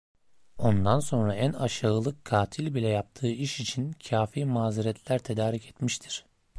[0.57, 6.25] Ondan sonra en aşağılık katil bile yaptığı iş için kafi mazeretler tedarik etmiştir.